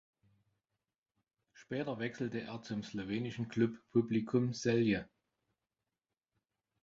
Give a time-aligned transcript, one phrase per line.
[1.53, 5.07] Später wechselte er zum slowenischen Klub Publikum Celje.